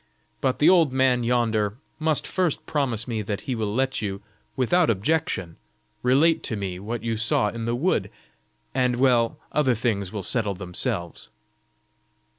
But 0.41 0.57
the 0.57 0.67
old 0.67 0.91
man 0.91 1.23
yonder 1.23 1.77
must 1.99 2.25
first 2.25 2.65
promise 2.65 3.07
me 3.07 3.21
that 3.21 3.41
he 3.41 3.53
will 3.53 3.71
let 3.71 4.01
you, 4.01 4.23
without 4.55 4.89
objection, 4.89 5.57
relate 6.01 6.41
to 6.45 6.55
me 6.55 6.79
what 6.79 7.03
you 7.03 7.15
saw 7.17 7.49
in 7.49 7.65
the 7.65 7.75
wood, 7.75 8.09
and 8.73 8.95
well, 8.95 9.37
other 9.51 9.75
things 9.75 10.11
will 10.11 10.23
settle 10.23 10.55
themselves." 10.55 11.29